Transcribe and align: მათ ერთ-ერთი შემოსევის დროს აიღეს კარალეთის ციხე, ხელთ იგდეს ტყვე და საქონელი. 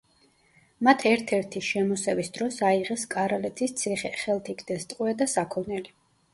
მათ 0.87 1.03
ერთ-ერთი 1.09 1.61
შემოსევის 1.67 2.33
დროს 2.39 2.59
აიღეს 2.71 3.05
კარალეთის 3.13 3.79
ციხე, 3.85 4.15
ხელთ 4.25 4.53
იგდეს 4.57 4.93
ტყვე 4.95 5.19
და 5.25 5.33
საქონელი. 5.39 5.99